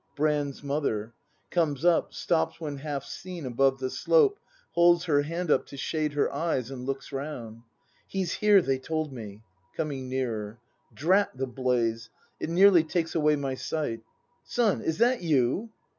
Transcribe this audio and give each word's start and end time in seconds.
Brand's 0.15 0.63
Mother. 0.63 1.13
[Comes 1.51 1.85
up, 1.85 2.11
stops 2.11 2.57
ivhen 2.59 2.79
half 2.79 3.05
seen 3.05 3.45
above 3.45 3.77
the 3.77 3.91
slope, 3.91 4.39
holds 4.71 5.05
her 5.05 5.21
hand 5.21 5.51
up 5.51 5.67
to 5.67 5.77
shade 5.77 6.13
her 6.13 6.33
eyes, 6.33 6.71
and 6.71 6.87
looks 6.87 7.11
round.] 7.11 7.61
He's 8.07 8.33
here, 8.33 8.63
they 8.63 8.79
told 8.79 9.13
me. 9.13 9.43
[Coming 9.77 10.09
nearer.] 10.09 10.57
Drat 10.91 11.37
the 11.37 11.45
blaze,— 11.45 12.09
It 12.39 12.49
nearly 12.49 12.83
takes 12.83 13.13
away 13.13 13.35
my 13.35 13.53
sight! 13.53 14.01
Son, 14.43 14.81
is 14.81 14.97
that 14.97 15.21
you 15.21 15.69